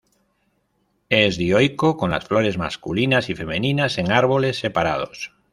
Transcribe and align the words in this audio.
Es 1.09 1.37
dioico, 1.37 1.95
con 1.95 2.09
las 2.09 2.25
flores 2.25 2.57
masculinas 2.57 3.29
y 3.29 3.35
femeninas 3.35 3.99
en 3.99 4.11
árboles 4.11 4.57
separados. 4.57 5.35